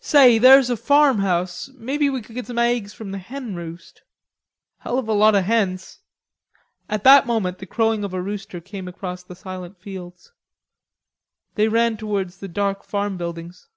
[0.00, 4.02] "Say, there's a farmhouse, maybe we could get some aigs from the hen roost."
[4.78, 6.00] "Hell of a lot of hens...."
[6.88, 10.32] At that moment the crowing of a rooster came across the silent fields.
[11.54, 13.68] They ran towards the dark farm buildings.